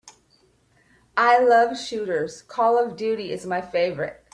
I 1.15 1.37
love 1.37 1.77
shooters, 1.77 2.41
Call 2.41 2.75
of 2.83 2.95
Duty 2.97 3.31
is 3.31 3.45
my 3.45 3.61
favorite. 3.61 4.25